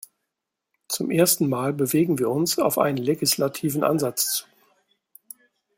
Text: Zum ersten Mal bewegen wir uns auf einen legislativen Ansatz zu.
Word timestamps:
Zum 0.87 1.11
ersten 1.11 1.47
Mal 1.47 1.73
bewegen 1.73 2.17
wir 2.17 2.27
uns 2.31 2.57
auf 2.57 2.79
einen 2.79 2.97
legislativen 2.97 3.83
Ansatz 3.83 4.31
zu. 4.33 4.45